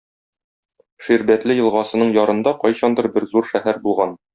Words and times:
Ширбәтле 1.09 1.59
елгасының 1.61 2.17
ярында 2.19 2.57
кайчандыр 2.67 3.13
бер 3.19 3.33
зур 3.35 3.51
шәһәр 3.55 3.83
булган. 3.89 4.23